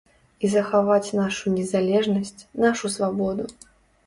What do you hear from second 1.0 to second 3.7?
нашу незалежнасць, нашу свабоду.